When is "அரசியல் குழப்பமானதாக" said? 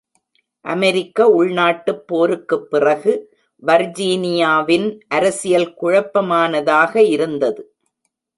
5.07-6.95